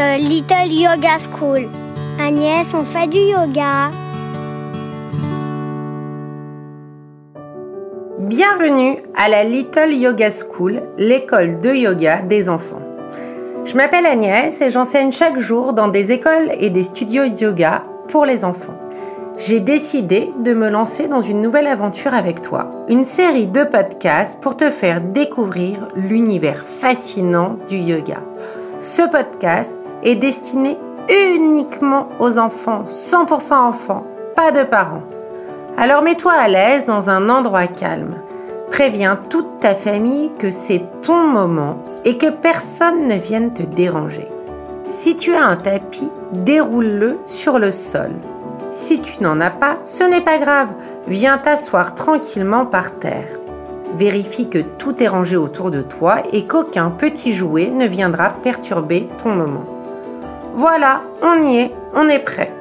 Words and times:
The 0.00 0.18
Little 0.18 0.72
Yoga 0.72 1.18
School. 1.18 1.68
Agnès, 2.18 2.66
on 2.72 2.84
fait 2.84 3.06
du 3.06 3.18
yoga. 3.18 3.90
Bienvenue 8.18 8.96
à 9.14 9.28
la 9.28 9.44
Little 9.44 9.92
Yoga 9.92 10.30
School, 10.30 10.80
l'école 10.96 11.58
de 11.58 11.74
yoga 11.74 12.22
des 12.22 12.48
enfants. 12.48 12.80
Je 13.66 13.76
m'appelle 13.76 14.06
Agnès 14.06 14.58
et 14.62 14.70
j'enseigne 14.70 15.12
chaque 15.12 15.38
jour 15.38 15.74
dans 15.74 15.88
des 15.88 16.12
écoles 16.12 16.48
et 16.58 16.70
des 16.70 16.84
studios 16.84 17.24
yoga 17.24 17.84
pour 18.08 18.24
les 18.24 18.46
enfants. 18.46 18.80
J'ai 19.36 19.60
décidé 19.60 20.30
de 20.42 20.54
me 20.54 20.70
lancer 20.70 21.08
dans 21.08 21.20
une 21.20 21.42
nouvelle 21.42 21.66
aventure 21.66 22.14
avec 22.14 22.40
toi, 22.40 22.70
une 22.88 23.04
série 23.04 23.48
de 23.48 23.64
podcasts 23.64 24.40
pour 24.40 24.56
te 24.56 24.70
faire 24.70 25.02
découvrir 25.02 25.88
l'univers 25.94 26.64
fascinant 26.64 27.58
du 27.68 27.76
yoga. 27.76 28.22
Ce 28.82 29.02
podcast 29.02 29.74
est 30.02 30.14
destiné 30.14 30.78
uniquement 31.10 32.08
aux 32.18 32.38
enfants, 32.38 32.84
100% 32.88 33.52
enfants, 33.52 34.06
pas 34.34 34.52
de 34.52 34.62
parents. 34.62 35.02
Alors 35.76 36.00
mets-toi 36.00 36.32
à 36.32 36.48
l'aise 36.48 36.86
dans 36.86 37.10
un 37.10 37.28
endroit 37.28 37.66
calme. 37.66 38.14
Préviens 38.70 39.16
toute 39.28 39.60
ta 39.60 39.74
famille 39.74 40.30
que 40.38 40.50
c'est 40.50 40.82
ton 41.02 41.24
moment 41.24 41.84
et 42.06 42.16
que 42.16 42.30
personne 42.30 43.06
ne 43.06 43.16
vienne 43.16 43.52
te 43.52 43.62
déranger. 43.62 44.28
Si 44.88 45.14
tu 45.14 45.34
as 45.34 45.44
un 45.44 45.56
tapis, 45.56 46.08
déroule-le 46.32 47.18
sur 47.26 47.58
le 47.58 47.70
sol. 47.70 48.12
Si 48.70 49.00
tu 49.02 49.22
n'en 49.22 49.42
as 49.42 49.50
pas, 49.50 49.76
ce 49.84 50.04
n'est 50.04 50.22
pas 50.22 50.38
grave. 50.38 50.68
Viens 51.06 51.36
t'asseoir 51.36 51.94
tranquillement 51.94 52.64
par 52.64 52.98
terre. 52.98 53.40
Vérifie 53.96 54.48
que 54.48 54.58
tout 54.78 55.02
est 55.02 55.08
rangé 55.08 55.36
autour 55.36 55.70
de 55.70 55.82
toi 55.82 56.22
et 56.32 56.46
qu'aucun 56.46 56.90
petit 56.90 57.32
jouet 57.32 57.70
ne 57.70 57.86
viendra 57.86 58.28
perturber 58.30 59.08
ton 59.22 59.34
moment. 59.34 59.66
Voilà, 60.54 61.02
on 61.22 61.42
y 61.42 61.58
est, 61.58 61.72
on 61.94 62.08
est 62.08 62.20
prêt. 62.20 62.52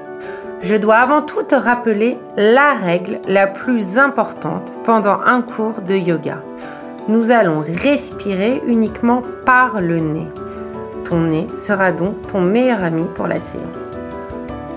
Je 0.62 0.76
dois 0.76 0.98
avant 0.98 1.22
tout 1.22 1.44
te 1.44 1.56
rappeler 1.56 2.18
la 2.36 2.74
règle 2.74 3.20
la 3.28 3.48
plus 3.48 3.98
importante 3.98 4.74
pendant 4.84 5.20
un 5.26 5.42
cours 5.42 5.82
de 5.82 5.96
yoga. 5.96 6.42
Nous 7.08 7.32
allons 7.32 7.62
respirer 7.62 8.62
uniquement 8.68 9.24
par 9.46 9.80
le 9.80 10.00
nez. 10.00 10.28
Ton 11.06 11.22
nez 11.22 11.48
sera 11.56 11.92
donc 11.92 12.28
ton 12.28 12.42
meilleur 12.42 12.84
ami 12.84 13.06
pour 13.16 13.28
la 13.28 13.40
séance. 13.40 14.10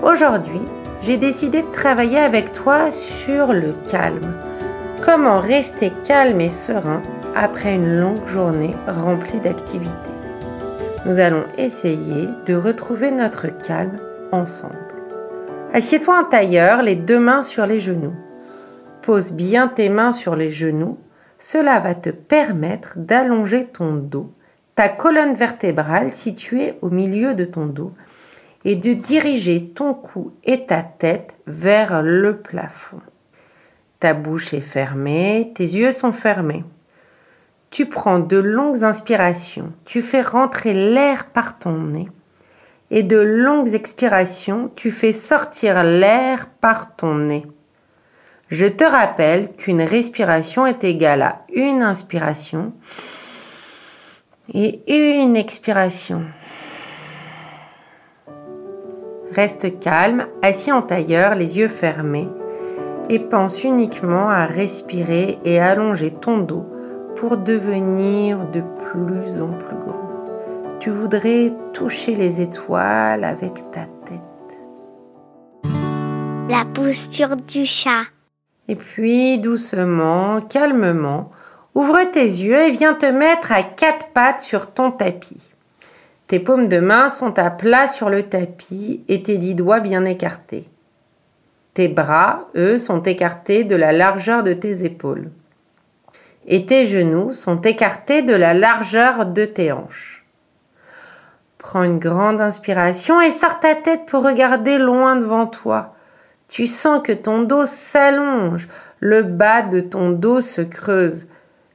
Aujourd'hui, 0.01 0.61
j'ai 1.01 1.17
décidé 1.17 1.61
de 1.61 1.71
travailler 1.71 2.19
avec 2.19 2.53
toi 2.53 2.89
sur 2.89 3.51
le 3.51 3.75
calme. 3.91 4.33
Comment 5.05 5.41
rester 5.41 5.91
calme 6.07 6.39
et 6.39 6.49
serein 6.49 7.01
après 7.35 7.75
une 7.75 7.99
longue 7.99 8.25
journée 8.25 8.73
remplie 8.87 9.41
d'activités? 9.41 9.97
Nous 11.05 11.19
allons 11.19 11.43
essayer 11.57 12.29
de 12.45 12.55
retrouver 12.55 13.11
notre 13.11 13.47
calme 13.47 13.97
ensemble. 14.31 14.77
Assieds-toi 15.73 16.21
en 16.21 16.23
tailleur, 16.23 16.81
les 16.81 16.95
deux 16.95 17.19
mains 17.19 17.43
sur 17.43 17.65
les 17.65 17.81
genoux. 17.81 18.15
Pose 19.01 19.33
bien 19.33 19.67
tes 19.67 19.89
mains 19.89 20.13
sur 20.13 20.37
les 20.37 20.49
genoux. 20.49 20.97
Cela 21.37 21.81
va 21.81 21.95
te 21.95 22.09
permettre 22.09 22.93
d'allonger 22.95 23.65
ton 23.65 23.95
dos, 23.95 24.31
ta 24.75 24.87
colonne 24.87 25.33
vertébrale 25.33 26.13
située 26.13 26.75
au 26.81 26.89
milieu 26.89 27.33
de 27.33 27.43
ton 27.43 27.65
dos, 27.65 27.91
et 28.63 28.77
de 28.77 28.93
diriger 28.93 29.67
ton 29.75 29.95
cou 29.95 30.31
et 30.45 30.65
ta 30.65 30.81
tête 30.81 31.35
vers 31.45 32.01
le 32.01 32.37
plafond. 32.37 33.01
Ta 34.03 34.13
bouche 34.13 34.53
est 34.53 34.59
fermée, 34.59 35.53
tes 35.55 35.63
yeux 35.63 35.93
sont 35.93 36.11
fermés. 36.11 36.65
Tu 37.69 37.85
prends 37.85 38.19
de 38.19 38.35
longues 38.35 38.83
inspirations, 38.83 39.71
tu 39.85 40.01
fais 40.01 40.19
rentrer 40.19 40.73
l'air 40.73 41.27
par 41.27 41.57
ton 41.57 41.77
nez 41.77 42.09
et 42.91 43.01
de 43.01 43.15
longues 43.15 43.73
expirations, 43.73 44.69
tu 44.75 44.91
fais 44.91 45.13
sortir 45.13 45.83
l'air 45.83 46.49
par 46.59 46.97
ton 46.97 47.15
nez. 47.15 47.45
Je 48.49 48.65
te 48.65 48.83
rappelle 48.83 49.53
qu'une 49.53 49.81
respiration 49.81 50.67
est 50.67 50.83
égale 50.83 51.21
à 51.21 51.45
une 51.53 51.81
inspiration 51.81 52.73
et 54.53 54.83
une 54.93 55.37
expiration. 55.37 56.25
Reste 59.31 59.79
calme, 59.79 60.27
assis 60.41 60.73
en 60.73 60.81
tailleur, 60.81 61.35
les 61.35 61.57
yeux 61.57 61.69
fermés, 61.69 62.27
et 63.09 63.19
pense 63.19 63.63
uniquement 63.63 64.29
à 64.29 64.45
respirer 64.45 65.39
et 65.45 65.59
allonger 65.59 66.11
ton 66.11 66.37
dos 66.37 66.65
pour 67.15 67.37
devenir 67.37 68.39
de 68.51 68.61
plus 68.61 69.41
en 69.41 69.49
plus 69.49 69.77
grand 69.77 70.03
tu 70.83 70.89
voudrais 70.89 71.53
toucher 71.71 72.13
les 72.13 72.41
étoiles 72.41 73.23
avec 73.23 73.53
ta 73.71 73.85
tête. 73.85 74.19
La 76.49 76.65
posture 76.73 77.37
du 77.37 77.65
chat. 77.65 78.03
Et 78.67 78.75
puis 78.75 79.37
doucement, 79.37 80.41
calmement, 80.41 81.31
ouvre 81.73 82.03
tes 82.11 82.25
yeux 82.25 82.63
et 82.63 82.71
viens 82.71 82.95
te 82.95 83.05
mettre 83.05 83.53
à 83.53 83.63
quatre 83.63 84.07
pattes 84.07 84.41
sur 84.41 84.73
ton 84.73 84.91
tapis. 84.91 85.53
Tes 86.27 86.41
paumes 86.41 86.67
de 86.67 86.79
main 86.79 87.07
sont 87.07 87.39
à 87.39 87.49
plat 87.49 87.87
sur 87.87 88.09
le 88.09 88.23
tapis 88.23 89.05
et 89.07 89.23
tes 89.23 89.37
dix 89.37 89.55
doigts 89.55 89.79
bien 89.79 90.03
écartés. 90.03 90.67
Tes 91.73 91.87
bras, 91.87 92.49
eux, 92.55 92.77
sont 92.77 93.01
écartés 93.01 93.63
de 93.63 93.75
la 93.75 93.91
largeur 93.91 94.43
de 94.43 94.53
tes 94.53 94.85
épaules. 94.85 95.31
Et 96.45 96.65
tes 96.65 96.85
genoux 96.85 97.33
sont 97.33 97.61
écartés 97.61 98.21
de 98.21 98.35
la 98.35 98.53
largeur 98.53 99.25
de 99.25 99.45
tes 99.45 99.71
hanches. 99.71 100.25
Prends 101.57 101.83
une 101.83 101.97
grande 101.97 102.41
inspiration 102.41 103.21
et 103.21 103.31
sors 103.31 103.59
ta 103.59 103.73
tête 103.73 104.05
pour 104.05 104.23
regarder 104.23 104.77
loin 104.77 105.15
devant 105.15 105.47
toi. 105.47 105.95
Tu 106.49 106.67
sens 106.67 107.01
que 107.03 107.13
ton 107.13 107.41
dos 107.41 107.65
s'allonge, 107.65 108.67
le 108.99 109.23
bas 109.23 109.61
de 109.63 109.79
ton 109.79 110.11
dos 110.11 110.41
se 110.41 110.61
creuse. 110.61 111.25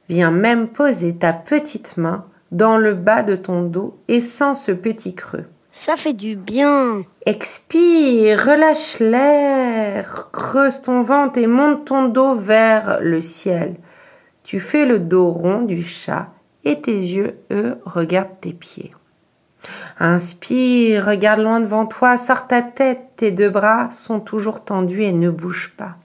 Viens 0.07 0.31
même 0.31 0.69
poser 0.69 1.17
ta 1.17 1.33
petite 1.33 1.97
main 1.97 2.25
dans 2.51 2.77
le 2.77 2.93
bas 2.93 3.23
de 3.23 3.35
ton 3.35 3.63
dos 3.63 3.97
et 4.07 4.19
sens 4.19 4.63
ce 4.65 4.71
petit 4.71 5.15
creux. 5.15 5.45
Ça 5.71 5.95
fait 5.97 6.13
du 6.13 6.35
bien. 6.35 7.03
Expire, 7.25 8.39
relâche 8.39 8.99
l'air, 8.99 10.29
creuse 10.31 10.81
ton 10.81 11.01
ventre 11.01 11.39
et 11.39 11.47
monte 11.47 11.85
ton 11.85 12.07
dos 12.07 12.35
vers 12.35 12.99
le 13.01 13.21
ciel. 13.21 13.75
Tu 14.43 14.59
fais 14.59 14.85
le 14.85 14.99
dos 14.99 15.29
rond 15.29 15.61
du 15.61 15.83
chat 15.83 16.29
et 16.63 16.81
tes 16.81 16.97
yeux, 16.97 17.37
eux, 17.51 17.77
regardent 17.85 18.39
tes 18.41 18.53
pieds. 18.53 18.93
Inspire, 19.99 21.05
regarde 21.05 21.41
loin 21.41 21.59
devant 21.59 21.85
toi, 21.85 22.17
sors 22.17 22.47
ta 22.47 22.61
tête, 22.61 23.01
tes 23.17 23.31
deux 23.31 23.49
bras 23.49 23.91
sont 23.91 24.19
toujours 24.19 24.63
tendus 24.63 25.03
et 25.03 25.11
ne 25.11 25.29
bougent 25.29 25.73
pas. 25.77 25.97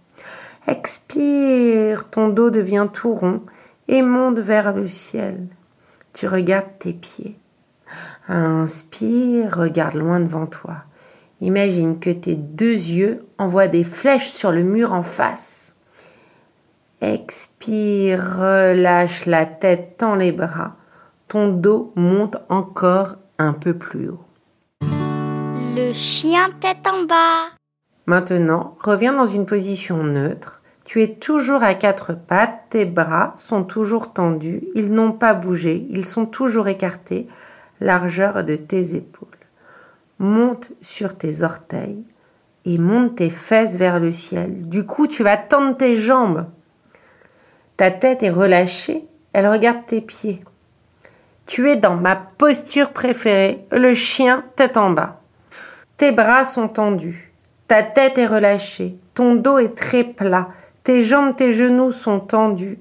Expire, 0.67 2.11
ton 2.11 2.29
dos 2.29 2.51
devient 2.51 2.89
tout 2.93 3.15
rond 3.15 3.43
et 3.89 4.03
monte 4.03 4.39
vers 4.39 4.73
le 4.73 4.87
ciel. 4.87 5.47
Tu 6.13 6.27
regardes 6.27 6.79
tes 6.79 6.93
pieds. 6.93 7.39
Inspire, 8.29 9.57
regarde 9.57 9.95
loin 9.95 10.21
devant 10.21 10.47
toi. 10.47 10.77
Imagine 11.41 11.99
que 11.99 12.11
tes 12.11 12.37
deux 12.37 12.73
yeux 12.73 13.27
envoient 13.39 13.69
des 13.69 13.85
flèches 13.85 14.31
sur 14.31 14.53
le 14.53 14.63
mur 14.63 14.93
en 14.93 15.03
face. 15.03 15.75
Expire, 17.01 18.39
relâche 18.39 19.27
la 19.27 19.45
tête, 19.45 19.97
tends 19.99 20.15
les 20.15 20.33
bras. 20.33 20.77
Ton 21.29 21.49
dos 21.49 21.93
monte 21.97 22.37
encore 22.49 23.17
un 23.39 23.53
peu 23.53 23.75
plus 23.75 24.09
haut. 24.09 24.25
Le 24.81 25.93
chien 25.93 26.49
tête 26.61 26.87
en 26.87 27.05
bas. 27.05 27.51
Maintenant, 28.07 28.77
reviens 28.81 29.13
dans 29.13 29.27
une 29.27 29.45
position 29.45 30.03
neutre. 30.03 30.63
Tu 30.85 31.03
es 31.03 31.15
toujours 31.15 31.63
à 31.63 31.75
quatre 31.75 32.13
pattes, 32.13 32.67
tes 32.71 32.85
bras 32.85 33.33
sont 33.37 33.65
toujours 33.65 34.13
tendus, 34.13 34.63
ils 34.75 34.93
n'ont 34.93 35.13
pas 35.13 35.33
bougé, 35.33 35.87
ils 35.89 36.05
sont 36.05 36.27
toujours 36.27 36.69
écartés, 36.69 37.27
largeur 37.85 38.43
de 38.43 38.57
tes 38.57 38.95
épaules. 38.95 39.29
Monte 40.19 40.71
sur 40.81 41.17
tes 41.17 41.43
orteils 41.43 42.05
et 42.65 42.79
monte 42.79 43.17
tes 43.17 43.31
fesses 43.31 43.77
vers 43.77 44.01
le 44.01 44.11
ciel. 44.11 44.69
Du 44.69 44.85
coup, 44.85 45.07
tu 45.07 45.23
vas 45.23 45.37
tendre 45.37 45.77
tes 45.77 45.97
jambes. 45.97 46.47
Ta 47.77 47.91
tête 47.91 48.23
est 48.23 48.31
relâchée, 48.31 49.05
elle 49.33 49.49
regarde 49.49 49.85
tes 49.87 50.01
pieds. 50.01 50.43
Tu 51.47 51.71
es 51.71 51.77
dans 51.77 51.97
ma 51.97 52.17
posture 52.17 52.93
préférée, 52.93 53.67
le 53.71 53.93
chien 53.93 54.45
tête 54.57 54.77
en 54.77 54.91
bas. 54.91 55.21
Tes 55.99 56.11
bras 56.11 56.45
sont 56.45 56.69
tendus, 56.69 57.33
ta 57.69 57.83
tête 57.83 58.17
est 58.17 58.27
relâchée, 58.27 58.97
ton 59.13 59.35
dos 59.35 59.59
est 59.59 59.77
très 59.77 60.05
plat, 60.05 60.49
tes 60.85 61.03
jambes, 61.03 61.37
tes 61.37 61.53
genoux 61.53 61.93
sont 61.93 62.21
tendus 62.21 62.79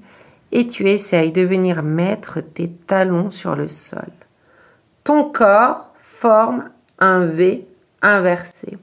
et 0.50 0.66
tu 0.66 0.88
essayes 0.88 1.32
de 1.32 1.42
venir 1.42 1.82
mettre 1.82 2.40
tes 2.40 2.70
talons 2.70 3.30
sur 3.30 3.54
le 3.54 3.68
sol. 3.68 4.10
Ton 5.04 5.24
corps 5.24 5.92
forme 5.96 6.70
un 6.98 7.20
V 7.26 7.66
inversé. 8.00 8.78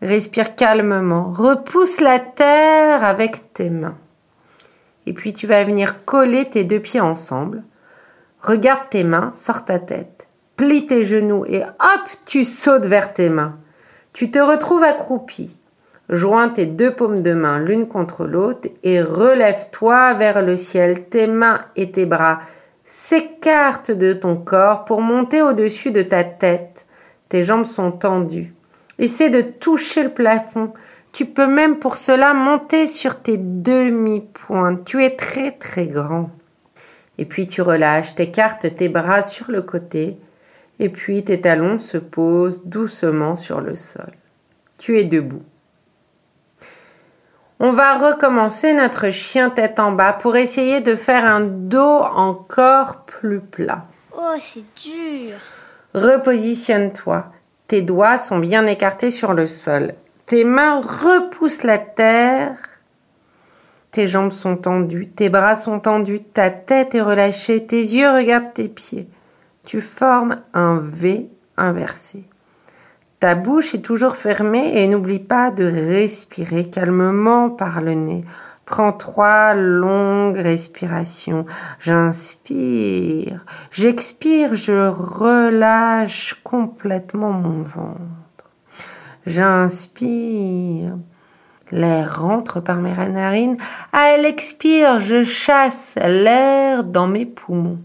Respire 0.00 0.56
calmement, 0.56 1.30
repousse 1.30 2.00
la 2.00 2.18
terre 2.18 3.04
avec 3.04 3.52
tes 3.52 3.68
mains. 3.68 3.98
Et 5.04 5.12
puis 5.12 5.32
tu 5.32 5.46
vas 5.46 5.64
venir 5.64 6.04
coller 6.06 6.48
tes 6.48 6.64
deux 6.64 6.80
pieds 6.80 7.00
ensemble 7.00 7.62
Regarde 8.40 8.88
tes 8.90 9.04
mains, 9.04 9.30
sors 9.32 9.64
ta 9.64 9.78
tête. 9.78 10.28
Plie 10.56 10.86
tes 10.86 11.02
genoux 11.02 11.44
et 11.46 11.62
hop, 11.62 12.08
tu 12.24 12.44
sautes 12.44 12.86
vers 12.86 13.12
tes 13.12 13.28
mains. 13.28 13.56
Tu 14.12 14.30
te 14.30 14.38
retrouves 14.38 14.84
accroupi. 14.84 15.58
Joins 16.08 16.48
tes 16.48 16.66
deux 16.66 16.94
paumes 16.94 17.20
de 17.20 17.32
main 17.32 17.58
l'une 17.58 17.88
contre 17.88 18.24
l'autre 18.24 18.68
et 18.82 19.02
relève-toi 19.02 20.14
vers 20.14 20.42
le 20.42 20.56
ciel. 20.56 21.04
Tes 21.04 21.26
mains 21.26 21.60
et 21.76 21.90
tes 21.90 22.06
bras 22.06 22.38
s'écartent 22.90 23.90
de 23.90 24.14
ton 24.14 24.36
corps 24.36 24.86
pour 24.86 25.02
monter 25.02 25.42
au-dessus 25.42 25.92
de 25.92 26.00
ta 26.00 26.24
tête. 26.24 26.86
Tes 27.28 27.44
jambes 27.44 27.66
sont 27.66 27.92
tendues. 27.92 28.54
Essaie 28.98 29.28
de 29.28 29.42
toucher 29.42 30.04
le 30.04 30.08
plafond. 30.08 30.72
Tu 31.12 31.26
peux 31.26 31.46
même 31.46 31.78
pour 31.78 31.98
cela 31.98 32.32
monter 32.32 32.86
sur 32.86 33.20
tes 33.20 33.36
demi-pointes. 33.36 34.86
Tu 34.86 35.04
es 35.04 35.16
très 35.16 35.50
très 35.50 35.86
grand. 35.86 36.30
Et 37.18 37.26
puis 37.26 37.46
tu 37.46 37.60
relâches, 37.60 38.14
t'écartes 38.14 38.74
tes 38.74 38.88
bras 38.88 39.22
sur 39.22 39.50
le 39.50 39.60
côté, 39.60 40.16
et 40.78 40.88
puis 40.88 41.24
tes 41.24 41.40
talons 41.40 41.76
se 41.76 41.98
posent 41.98 42.64
doucement 42.64 43.36
sur 43.36 43.60
le 43.60 43.76
sol. 43.76 44.12
Tu 44.78 44.98
es 44.98 45.04
debout. 45.04 45.42
On 47.60 47.72
va 47.72 47.94
recommencer 47.94 48.72
notre 48.72 49.10
chien 49.10 49.50
tête 49.50 49.80
en 49.80 49.90
bas 49.90 50.12
pour 50.12 50.36
essayer 50.36 50.80
de 50.80 50.94
faire 50.94 51.24
un 51.24 51.40
dos 51.40 51.80
encore 51.80 53.04
plus 53.04 53.40
plat. 53.40 53.84
Oh, 54.16 54.34
c'est 54.38 54.64
dur. 54.76 55.34
Repositionne-toi. 55.94 57.26
Tes 57.66 57.82
doigts 57.82 58.16
sont 58.16 58.38
bien 58.38 58.64
écartés 58.66 59.10
sur 59.10 59.34
le 59.34 59.48
sol. 59.48 59.94
Tes 60.26 60.44
mains 60.44 60.80
repoussent 60.80 61.64
la 61.64 61.78
terre. 61.78 62.56
Tes 63.90 64.06
jambes 64.06 64.30
sont 64.30 64.56
tendues, 64.56 65.08
tes 65.08 65.28
bras 65.28 65.56
sont 65.56 65.80
tendus, 65.80 66.22
ta 66.22 66.50
tête 66.50 66.94
est 66.94 67.00
relâchée, 67.00 67.66
tes 67.66 67.80
yeux 67.80 68.10
regardent 68.10 68.54
tes 68.54 68.68
pieds. 68.68 69.08
Tu 69.64 69.80
formes 69.80 70.36
un 70.54 70.78
V 70.78 71.28
inversé. 71.56 72.24
Ta 73.20 73.34
bouche 73.34 73.74
est 73.74 73.82
toujours 73.82 74.14
fermée 74.14 74.80
et 74.80 74.86
n'oublie 74.86 75.18
pas 75.18 75.50
de 75.50 75.64
respirer 75.64 76.70
calmement 76.70 77.50
par 77.50 77.80
le 77.80 77.94
nez. 77.94 78.24
Prends 78.64 78.92
trois 78.92 79.54
longues 79.54 80.36
respirations. 80.36 81.44
J'inspire, 81.80 83.44
j'expire, 83.72 84.54
je 84.54 84.88
relâche 84.88 86.36
complètement 86.44 87.32
mon 87.32 87.62
ventre. 87.62 88.50
J'inspire. 89.26 90.96
L'air 91.72 92.20
rentre 92.20 92.60
par 92.60 92.76
mes 92.76 92.94
narines. 92.94 93.56
À 93.92 94.12
elle 94.12 94.26
expire, 94.26 95.00
je 95.00 95.24
chasse 95.24 95.96
l'air 95.96 96.84
dans 96.84 97.08
mes 97.08 97.26
poumons. 97.26 97.78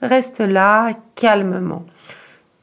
Reste 0.00 0.40
là 0.40 0.90
calmement. 1.14 1.84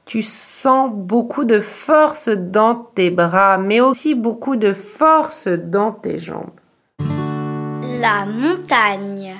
Tu 0.09 0.23
sens 0.23 0.89
beaucoup 0.91 1.43
de 1.43 1.59
force 1.59 2.29
dans 2.29 2.73
tes 2.73 3.11
bras, 3.11 3.59
mais 3.59 3.79
aussi 3.79 4.15
beaucoup 4.15 4.55
de 4.55 4.73
force 4.73 5.47
dans 5.47 5.91
tes 5.91 6.17
jambes. 6.17 6.49
La 6.97 8.25
montagne. 8.25 9.35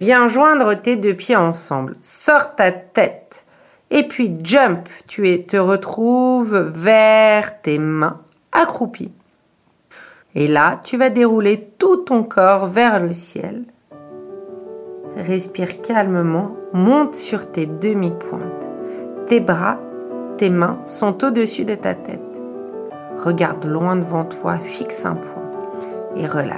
Viens 0.00 0.26
joindre 0.26 0.74
tes 0.74 0.96
deux 0.96 1.14
pieds 1.14 1.36
ensemble. 1.36 1.94
Sors 2.02 2.56
ta 2.56 2.72
tête. 2.72 3.46
Et 3.90 4.02
puis 4.02 4.34
jump. 4.42 4.88
Tu 5.08 5.44
te 5.44 5.56
retrouves 5.56 6.58
vers 6.58 7.62
tes 7.62 7.78
mains 7.78 8.20
accroupies. 8.50 9.12
Et 10.34 10.48
là, 10.48 10.80
tu 10.82 10.96
vas 10.96 11.10
dérouler 11.10 11.70
tout 11.78 11.98
ton 11.98 12.24
corps 12.24 12.66
vers 12.66 12.98
le 12.98 13.12
ciel. 13.12 13.62
Respire 15.16 15.80
calmement, 15.80 16.56
monte 16.72 17.14
sur 17.14 17.52
tes 17.52 17.66
demi-pointes. 17.66 18.68
Tes 19.28 19.38
bras 19.38 19.78
tes 20.40 20.48
mains 20.48 20.78
sont 20.86 21.22
au-dessus 21.22 21.66
de 21.66 21.74
ta 21.74 21.92
tête. 21.92 22.40
Regarde 23.18 23.66
loin 23.66 23.94
devant 23.94 24.24
toi, 24.24 24.56
fixe 24.56 25.04
un 25.04 25.16
point 25.16 25.50
et 26.16 26.26
relâche. 26.26 26.56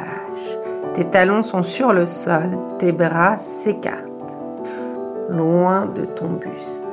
Tes 0.95 1.05
talons 1.05 1.43
sont 1.43 1.65
sur 1.65 1.93
le 1.93 2.07
sol, 2.07 2.51
tes 2.79 2.93
bras 2.93 3.37
s'écartent, 3.37 4.37
loin 5.29 5.87
de 5.87 6.05
ton 6.05 6.29
buste. 6.29 6.85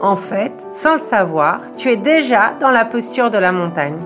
En 0.00 0.16
fait, 0.16 0.54
sans 0.72 0.94
le 0.94 1.00
savoir, 1.00 1.60
tu 1.76 1.90
es 1.90 1.98
déjà 1.98 2.54
dans 2.58 2.70
la 2.70 2.86
posture 2.86 3.30
de 3.30 3.36
la 3.36 3.52
montagne. 3.52 4.00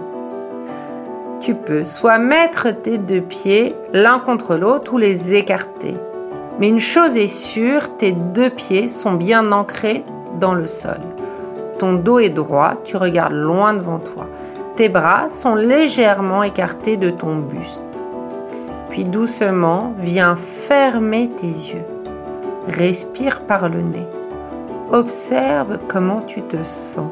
Tu 1.41 1.55
peux 1.55 1.85
soit 1.85 2.19
mettre 2.19 2.73
tes 2.73 2.99
deux 2.99 3.23
pieds 3.23 3.77
l'un 3.93 4.19
contre 4.19 4.57
l'autre 4.57 4.95
ou 4.95 4.99
les 4.99 5.33
écarter. 5.33 5.95
Mais 6.59 6.69
une 6.69 6.81
chose 6.81 7.17
est 7.17 7.29
sûre, 7.29 7.97
tes 7.99 8.11
deux 8.11 8.51
pieds 8.51 8.89
sont 8.89 9.13
bien 9.13 9.53
ancrés 9.53 10.05
dans 10.41 10.55
le 10.55 10.67
sol. 10.67 10.99
Ton 11.81 11.95
dos 11.95 12.19
est 12.19 12.29
droit, 12.29 12.75
tu 12.85 12.99
regardes 12.99 13.33
loin 13.33 13.73
devant 13.73 14.01
toi. 14.01 14.27
Tes 14.77 14.91
bras 14.91 15.31
sont 15.31 15.55
légèrement 15.55 16.43
écartés 16.43 16.99
de 16.99 17.09
ton 17.09 17.37
buste. 17.37 18.03
Puis 18.91 19.05
doucement, 19.05 19.95
viens 19.97 20.37
fermer 20.37 21.31
tes 21.31 21.47
yeux. 21.47 21.87
Respire 22.69 23.47
par 23.47 23.71
le 23.71 23.81
nez. 23.81 24.07
Observe 24.93 25.79
comment 25.89 26.21
tu 26.21 26.43
te 26.43 26.63
sens. 26.65 27.11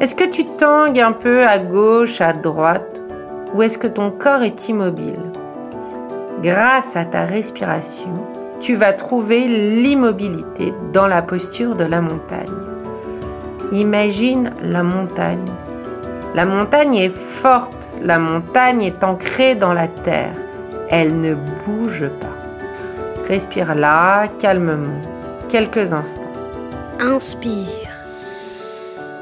Est-ce 0.00 0.14
que 0.14 0.30
tu 0.30 0.46
tangues 0.46 1.00
un 1.00 1.12
peu 1.12 1.46
à 1.46 1.58
gauche, 1.58 2.22
à 2.22 2.32
droite, 2.32 3.02
ou 3.52 3.60
est-ce 3.60 3.76
que 3.76 3.86
ton 3.86 4.10
corps 4.10 4.44
est 4.44 4.66
immobile? 4.70 5.30
Grâce 6.42 6.96
à 6.96 7.04
ta 7.04 7.26
respiration, 7.26 8.14
tu 8.60 8.76
vas 8.76 8.94
trouver 8.94 9.46
l'immobilité 9.46 10.72
dans 10.94 11.06
la 11.06 11.20
posture 11.20 11.76
de 11.76 11.84
la 11.84 12.00
montagne. 12.00 12.73
Imagine 13.72 14.52
la 14.62 14.82
montagne. 14.82 15.44
La 16.34 16.44
montagne 16.44 16.96
est 16.96 17.14
forte, 17.14 17.90
la 18.02 18.18
montagne 18.18 18.82
est 18.82 19.04
ancrée 19.04 19.54
dans 19.54 19.72
la 19.72 19.88
terre. 19.88 20.34
Elle 20.90 21.20
ne 21.20 21.34
bouge 21.34 22.08
pas. 22.20 23.24
Respire 23.28 23.74
là, 23.74 24.28
calmement, 24.38 25.00
quelques 25.48 25.92
instants. 25.92 26.30
Inspire. 27.00 27.68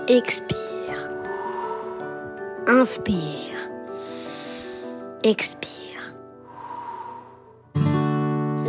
Expire. 0.09 0.57
Inspire. 2.67 3.71
Expire. 5.23 6.15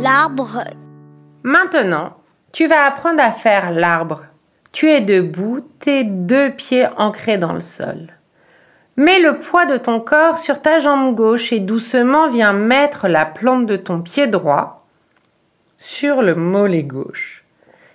L'arbre. 0.00 0.64
Maintenant, 1.42 2.12
tu 2.52 2.66
vas 2.66 2.86
apprendre 2.86 3.22
à 3.22 3.32
faire 3.32 3.70
l'arbre. 3.70 4.22
Tu 4.74 4.90
es 4.90 5.00
debout, 5.00 5.60
tes 5.78 6.02
deux 6.02 6.50
pieds 6.50 6.88
ancrés 6.96 7.38
dans 7.38 7.52
le 7.52 7.60
sol. 7.60 8.08
Mets 8.96 9.20
le 9.20 9.38
poids 9.38 9.66
de 9.66 9.76
ton 9.76 10.00
corps 10.00 10.36
sur 10.36 10.60
ta 10.60 10.80
jambe 10.80 11.14
gauche 11.14 11.52
et 11.52 11.60
doucement 11.60 12.28
viens 12.28 12.52
mettre 12.52 13.06
la 13.06 13.24
plante 13.24 13.66
de 13.66 13.76
ton 13.76 14.00
pied 14.00 14.26
droit 14.26 14.84
sur 15.78 16.22
le 16.22 16.34
mollet 16.34 16.82
gauche. 16.82 17.44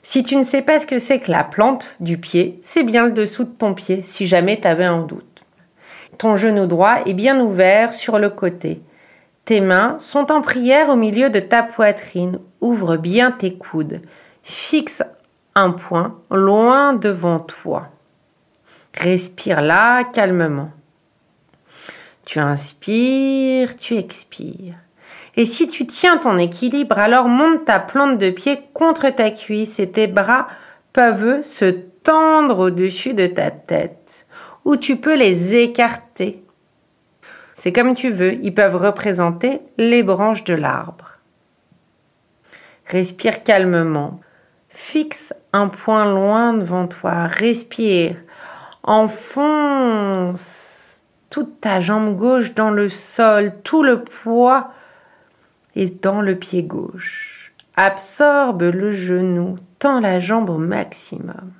Si 0.03 0.23
tu 0.23 0.37
ne 0.37 0.43
sais 0.43 0.61
pas 0.61 0.79
ce 0.79 0.87
que 0.87 0.99
c'est 0.99 1.19
que 1.19 1.29
la 1.29 1.43
plante 1.43 1.97
du 1.99 2.17
pied, 2.17 2.61
c'est 2.63 2.83
bien 2.83 3.07
le 3.07 3.11
dessous 3.11 3.43
de 3.43 3.49
ton 3.49 3.73
pied 3.73 4.01
si 4.01 4.25
jamais 4.25 4.57
tu 4.61 4.67
avais 4.69 4.85
un 4.85 5.01
doute. 5.01 5.43
Ton 6.17 6.37
genou 6.37 6.65
droit 6.65 6.99
est 7.05 7.13
bien 7.13 7.41
ouvert 7.41 7.91
sur 7.91 8.19
le 8.19 8.29
côté. 8.29 8.81
Tes 9.43 9.59
mains 9.59 9.97
sont 9.99 10.31
en 10.31 10.39
prière 10.39 10.87
au 10.87 10.95
milieu 10.95 11.29
de 11.29 11.41
ta 11.41 11.61
poitrine. 11.61 12.39
Ouvre 12.61 12.95
bien 12.95 13.31
tes 13.31 13.55
coudes. 13.55 13.99
Fixe 14.43 15.03
un 15.55 15.71
point 15.71 16.19
loin 16.31 16.93
devant 16.93 17.39
toi. 17.39 17.89
Respire 18.93 19.61
là 19.61 20.03
calmement. 20.03 20.71
Tu 22.25 22.39
inspires, 22.39 23.75
tu 23.77 23.95
expires. 23.95 24.75
Et 25.35 25.45
si 25.45 25.67
tu 25.67 25.85
tiens 25.85 26.17
ton 26.17 26.37
équilibre, 26.37 26.97
alors 26.97 27.27
monte 27.27 27.65
ta 27.65 27.79
plante 27.79 28.17
de 28.17 28.29
pied 28.29 28.61
contre 28.73 29.09
ta 29.09 29.31
cuisse 29.31 29.79
et 29.79 29.91
tes 29.91 30.07
bras 30.07 30.47
peuvent 30.93 31.43
se 31.43 31.65
tendre 31.65 32.59
au-dessus 32.59 33.13
de 33.13 33.27
ta 33.27 33.51
tête. 33.51 34.25
Ou 34.65 34.75
tu 34.75 34.97
peux 34.97 35.15
les 35.15 35.55
écarter. 35.55 36.43
C'est 37.55 37.71
comme 37.73 37.95
tu 37.95 38.09
veux, 38.09 38.33
ils 38.35 38.53
peuvent 38.53 38.75
représenter 38.75 39.61
les 39.77 40.03
branches 40.03 40.43
de 40.43 40.53
l'arbre. 40.53 41.19
Respire 42.85 43.43
calmement. 43.43 44.19
Fixe 44.81 45.33
un 45.51 45.67
point 45.67 46.05
loin 46.05 46.53
devant 46.53 46.87
toi. 46.87 47.25
Respire. 47.25 48.15
Enfonce 48.81 50.33
toute 51.29 51.59
ta 51.59 51.81
jambe 51.81 52.15
gauche 52.15 52.55
dans 52.55 52.71
le 52.71 52.87
sol. 52.87 53.51
Tout 53.63 53.83
le 53.83 54.03
poids 54.03 54.71
est 55.75 56.01
dans 56.01 56.21
le 56.21 56.35
pied 56.37 56.63
gauche. 56.63 57.51
Absorbe 57.75 58.61
le 58.61 58.93
genou. 58.93 59.57
Tends 59.79 59.99
la 59.99 60.21
jambe 60.21 60.49
au 60.49 60.57
maximum. 60.57 61.51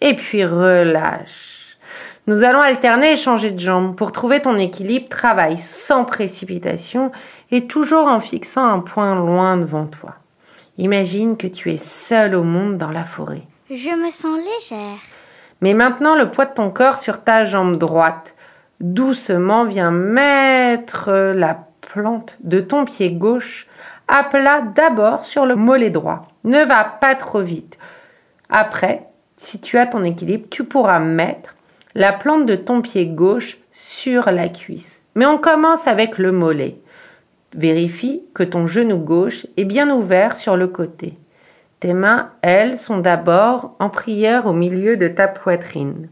Et 0.00 0.14
puis 0.16 0.44
relâche. 0.44 1.78
Nous 2.26 2.42
allons 2.42 2.60
alterner 2.60 3.12
et 3.12 3.16
changer 3.16 3.52
de 3.52 3.60
jambe. 3.60 3.94
Pour 3.94 4.10
trouver 4.10 4.42
ton 4.42 4.58
équilibre, 4.58 5.08
travaille 5.08 5.56
sans 5.56 6.04
précipitation 6.04 7.12
et 7.52 7.68
toujours 7.68 8.08
en 8.08 8.18
fixant 8.20 8.66
un 8.66 8.80
point 8.80 9.14
loin 9.14 9.56
devant 9.56 9.86
toi. 9.86 10.16
Imagine 10.78 11.36
que 11.36 11.46
tu 11.46 11.72
es 11.72 11.76
seul 11.76 12.34
au 12.34 12.42
monde 12.42 12.76
dans 12.76 12.90
la 12.90 13.04
forêt. 13.04 13.42
Je 13.70 13.90
me 13.90 14.10
sens 14.10 14.38
légère. 14.38 14.98
Mais 15.60 15.74
maintenant 15.74 16.14
le 16.14 16.30
poids 16.30 16.44
de 16.44 16.54
ton 16.54 16.70
corps 16.70 16.98
sur 16.98 17.24
ta 17.24 17.44
jambe 17.44 17.78
droite. 17.78 18.34
Doucement 18.80 19.64
viens 19.64 19.90
mettre 19.90 21.10
la 21.34 21.66
plante 21.80 22.36
de 22.40 22.60
ton 22.60 22.84
pied 22.84 23.12
gauche 23.12 23.66
à 24.06 24.22
plat 24.22 24.60
d'abord 24.60 25.24
sur 25.24 25.46
le 25.46 25.56
mollet 25.56 25.90
droit. 25.90 26.28
Ne 26.44 26.62
va 26.62 26.84
pas 26.84 27.14
trop 27.14 27.40
vite. 27.40 27.78
Après, 28.50 29.06
si 29.36 29.60
tu 29.60 29.78
as 29.78 29.86
ton 29.86 30.04
équilibre, 30.04 30.46
tu 30.50 30.64
pourras 30.64 30.98
mettre 30.98 31.54
la 31.94 32.12
plante 32.12 32.46
de 32.46 32.54
ton 32.54 32.82
pied 32.82 33.06
gauche 33.06 33.58
sur 33.72 34.30
la 34.30 34.48
cuisse. 34.48 35.02
Mais 35.14 35.26
on 35.26 35.38
commence 35.38 35.86
avec 35.86 36.18
le 36.18 36.32
mollet. 36.32 36.76
Vérifie 37.56 38.22
que 38.34 38.42
ton 38.42 38.66
genou 38.66 38.98
gauche 38.98 39.46
est 39.56 39.64
bien 39.64 39.90
ouvert 39.90 40.36
sur 40.36 40.58
le 40.58 40.68
côté. 40.68 41.14
Tes 41.80 41.94
mains, 41.94 42.30
elles, 42.42 42.76
sont 42.76 42.98
d'abord 42.98 43.74
en 43.78 43.88
prière 43.88 44.44
au 44.46 44.52
milieu 44.52 44.98
de 44.98 45.08
ta 45.08 45.26
poitrine. 45.26 46.08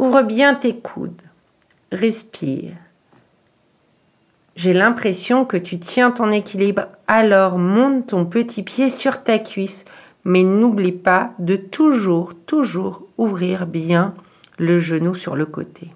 Ouvre 0.00 0.22
bien 0.22 0.56
tes 0.56 0.76
coudes. 0.76 1.22
Respire. 1.92 2.72
J'ai 4.56 4.72
l'impression 4.72 5.44
que 5.44 5.56
tu 5.56 5.78
tiens 5.78 6.10
ton 6.10 6.32
équilibre, 6.32 6.86
alors 7.06 7.56
monte 7.56 8.08
ton 8.08 8.24
petit 8.24 8.64
pied 8.64 8.90
sur 8.90 9.22
ta 9.22 9.38
cuisse, 9.38 9.84
mais 10.24 10.42
n'oublie 10.42 10.92
pas 10.92 11.32
de 11.38 11.54
toujours, 11.54 12.34
toujours 12.46 13.06
ouvrir 13.16 13.66
bien 13.66 14.14
le 14.58 14.80
genou 14.80 15.14
sur 15.14 15.36
le 15.36 15.46
côté. 15.46 15.92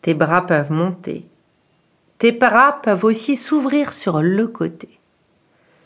Tes 0.00 0.14
bras 0.14 0.46
peuvent 0.46 0.72
monter. 0.72 1.26
Tes 2.22 2.30
bras 2.30 2.78
peuvent 2.84 3.04
aussi 3.04 3.34
s'ouvrir 3.34 3.92
sur 3.92 4.22
le 4.22 4.46
côté. 4.46 5.00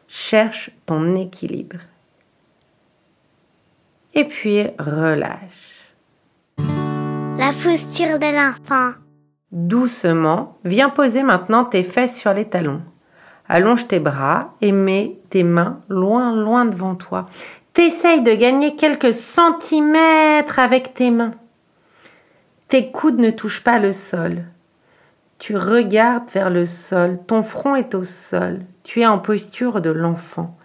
Cherche 0.06 0.70
ton 0.84 1.14
équilibre. 1.14 1.78
Et 4.12 4.26
puis 4.26 4.66
relâche. 4.78 5.94
La 7.38 7.52
posture 7.54 8.18
de 8.18 8.36
l'enfant. 8.36 8.98
Doucement, 9.50 10.58
viens 10.66 10.90
poser 10.90 11.22
maintenant 11.22 11.64
tes 11.64 11.82
fesses 11.82 12.18
sur 12.18 12.34
les 12.34 12.46
talons. 12.46 12.82
Allonge 13.48 13.88
tes 13.88 13.98
bras 13.98 14.52
et 14.60 14.72
mets 14.72 15.16
tes 15.30 15.42
mains 15.42 15.80
loin, 15.88 16.36
loin 16.36 16.66
devant 16.66 16.96
toi. 16.96 17.30
T'essayes 17.72 18.20
de 18.20 18.34
gagner 18.34 18.76
quelques 18.76 19.14
centimètres 19.14 20.58
avec 20.58 20.92
tes 20.92 21.10
mains. 21.10 21.32
Tes 22.68 22.90
coudes 22.90 23.20
ne 23.20 23.30
touchent 23.30 23.64
pas 23.64 23.78
le 23.78 23.94
sol. 23.94 24.44
Tu 25.38 25.56
regardes 25.56 26.30
vers 26.30 26.50
le 26.50 26.64
sol, 26.64 27.18
ton 27.26 27.42
front 27.42 27.76
est 27.76 27.94
au 27.94 28.04
sol, 28.04 28.60
tu 28.82 29.02
es 29.02 29.06
en 29.06 29.18
posture 29.18 29.80
de 29.80 29.90
l'enfant. 29.90 30.56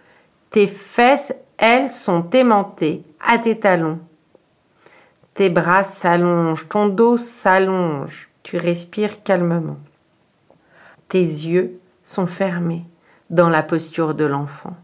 Tes 0.50 0.66
fesses, 0.66 1.34
elles, 1.58 1.90
sont 1.90 2.30
aimantées 2.30 3.04
à 3.20 3.38
tes 3.38 3.58
talons. 3.58 4.00
Tes 5.34 5.50
bras 5.50 5.82
s'allongent, 5.82 6.68
ton 6.68 6.88
dos 6.88 7.16
s'allonge, 7.16 8.28
tu 8.42 8.56
respires 8.56 9.22
calmement. 9.22 9.78
Tes 11.08 11.20
yeux 11.20 11.78
sont 12.02 12.26
fermés 12.26 12.84
dans 13.30 13.48
la 13.48 13.62
posture 13.62 14.14
de 14.14 14.24
l'enfant. 14.24 14.76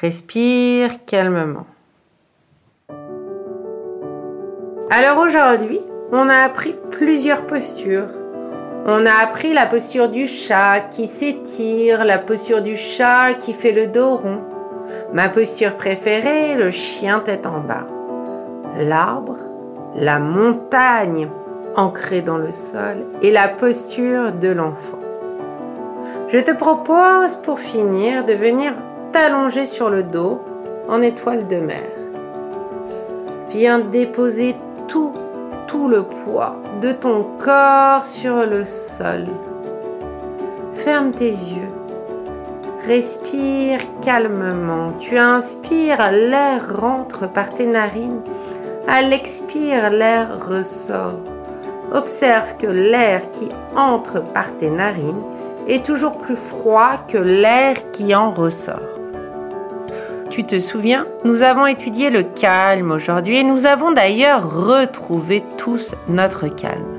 Respire 0.00 1.04
calmement. 1.06 1.66
Alors 4.90 5.18
aujourd'hui, 5.18 5.80
on 6.12 6.28
a 6.28 6.44
appris 6.44 6.74
plusieurs 6.90 7.46
postures. 7.46 8.08
On 8.86 9.04
a 9.04 9.22
appris 9.22 9.52
la 9.52 9.66
posture 9.66 10.08
du 10.08 10.26
chat 10.26 10.80
qui 10.90 11.06
s'étire, 11.06 12.04
la 12.04 12.18
posture 12.18 12.62
du 12.62 12.76
chat 12.76 13.34
qui 13.34 13.52
fait 13.52 13.72
le 13.72 13.86
dos 13.86 14.16
rond. 14.16 14.40
Ma 15.12 15.28
posture 15.28 15.76
préférée, 15.76 16.54
le 16.54 16.70
chien 16.70 17.20
tête 17.20 17.46
en 17.46 17.60
bas. 17.60 17.86
L'arbre, 18.78 19.36
la 19.94 20.18
montagne 20.18 21.28
ancrée 21.76 22.22
dans 22.22 22.38
le 22.38 22.52
sol 22.52 23.04
et 23.20 23.30
la 23.30 23.48
posture 23.48 24.32
de 24.32 24.48
l'enfant. 24.48 24.98
Je 26.28 26.38
te 26.38 26.50
propose 26.50 27.36
pour 27.36 27.58
finir 27.58 28.24
de 28.24 28.32
venir 28.32 28.72
t'allonger 29.12 29.66
sur 29.66 29.90
le 29.90 30.02
dos 30.02 30.40
en 30.88 31.02
étoile 31.02 31.46
de 31.46 31.56
mer. 31.56 31.90
Viens 33.50 33.78
déposer 33.78 34.54
tout, 34.88 35.12
le 35.76 36.02
poids 36.02 36.56
de 36.80 36.92
ton 36.92 37.26
corps 37.38 38.04
sur 38.04 38.46
le 38.46 38.64
sol. 38.64 39.26
Ferme 40.72 41.12
tes 41.12 41.28
yeux. 41.28 41.68
Respire 42.86 43.80
calmement. 44.00 44.92
Tu 44.98 45.18
inspires, 45.18 46.10
l'air 46.10 46.80
rentre 46.80 47.28
par 47.28 47.50
tes 47.52 47.66
narines. 47.66 48.22
À 48.86 49.02
l'expire, 49.02 49.90
l'air 49.90 50.48
ressort. 50.48 51.20
Observe 51.92 52.56
que 52.56 52.66
l'air 52.66 53.30
qui 53.30 53.48
entre 53.76 54.22
par 54.22 54.56
tes 54.56 54.70
narines 54.70 55.22
est 55.66 55.84
toujours 55.84 56.16
plus 56.16 56.36
froid 56.36 56.96
que 57.06 57.18
l'air 57.18 57.90
qui 57.92 58.14
en 58.14 58.30
ressort 58.30 58.97
te 60.44 60.60
souviens, 60.60 61.06
nous 61.24 61.42
avons 61.42 61.66
étudié 61.66 62.10
le 62.10 62.22
calme 62.22 62.90
aujourd'hui 62.90 63.36
et 63.36 63.44
nous 63.44 63.66
avons 63.66 63.92
d'ailleurs 63.92 64.48
retrouvé 64.50 65.42
tous 65.56 65.94
notre 66.08 66.48
calme. 66.48 66.98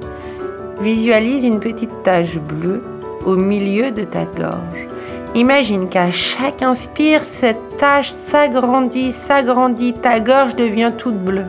Visualise 0.82 1.44
une 1.44 1.60
petite 1.60 2.04
tache 2.04 2.38
bleue 2.38 2.82
au 3.26 3.36
milieu 3.36 3.92
de 3.92 4.04
ta 4.04 4.26
gorge. 4.26 4.88
Imagine 5.36 5.90
qu'à 5.90 6.12
chaque 6.12 6.64
inspire, 6.64 7.24
cette 7.24 7.78
tache 7.78 8.10
s'agrandit, 8.10 9.12
s'agrandit, 9.12 9.94
ta 9.94 10.20
gorge 10.20 10.56
devient 10.56 10.92
toute 10.98 11.18
bleue. 11.18 11.46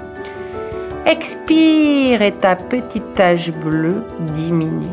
Expire 1.06 2.20
et 2.20 2.32
ta 2.32 2.56
petite 2.56 3.14
tache 3.14 3.52
bleue 3.52 4.02
diminue. 4.34 4.86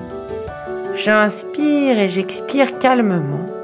J'inspire 0.95 1.99
et 1.99 2.09
j'expire 2.09 2.79
calmement 2.79 3.56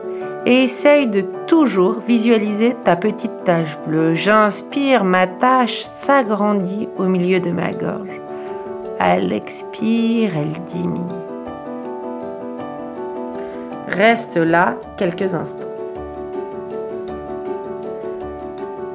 et 0.46 0.64
essaye 0.64 1.08
de 1.08 1.22
toujours 1.48 2.00
visualiser 2.00 2.76
ta 2.84 2.96
petite 2.96 3.44
tache 3.46 3.78
bleue. 3.88 4.14
J'inspire, 4.14 5.04
ma 5.04 5.28
tache 5.28 5.84
s'agrandit 5.84 6.90
au 6.98 7.06
milieu 7.06 7.40
de 7.40 7.52
ma 7.52 7.72
gorge. 7.72 8.22
Elle 9.00 9.32
expire, 9.32 10.32
elle 10.36 10.64
diminue. 10.68 11.02
Reste 13.88 14.38
là 14.38 14.76
quelques 14.98 15.34
instants. 15.34 15.68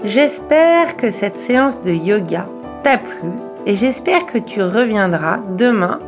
J'espère 0.05 0.97
que 0.97 1.11
cette 1.11 1.39
séance 1.39 1.83
de 1.83 1.93
yoga 1.93 2.47
t'a 2.83 2.99
plu 2.99 3.31
et 3.67 3.75
j'espère 3.75 4.27
que 4.27 4.39
tu 4.39 4.63
reviendras 4.63 5.41
demain 5.57 5.99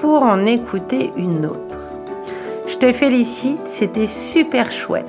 pour 0.00 0.22
en 0.22 0.46
écouter 0.46 1.12
une 1.16 1.46
autre. 1.46 1.81
Félicite, 2.90 3.68
c'était 3.68 4.08
super 4.08 4.72
chouette. 4.72 5.06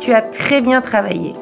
Tu 0.00 0.12
as 0.12 0.22
très 0.22 0.60
bien 0.60 0.80
travaillé. 0.80 1.34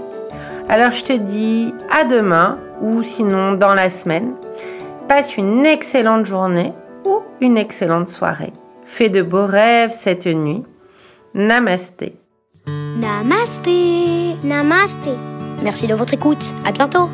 Alors 0.69 0.93
je 0.93 1.05
te 1.05 1.13
dis 1.15 1.73
à 1.91 2.05
demain 2.05 2.59
ou 2.83 3.03
sinon 3.03 3.53
dans 3.53 3.73
la 3.73 3.89
semaine. 3.89 4.35
Passe 5.09 5.37
une 5.39 5.65
excellente 5.65 6.27
journée 6.27 6.73
ou 7.05 7.21
une 7.41 7.57
excellente 7.57 8.09
soirée. 8.09 8.53
Fais 8.85 9.09
de 9.09 9.23
beaux 9.23 9.47
rêves 9.47 9.91
cette 9.91 10.27
nuit. 10.27 10.63
Namasté. 11.35 12.17
Namasté. 12.99 14.37
Namasté. 14.45 15.13
Merci 15.63 15.87
de 15.87 15.95
votre 15.95 16.13
écoute. 16.13 16.53
À 16.67 16.73
bientôt. 16.73 17.09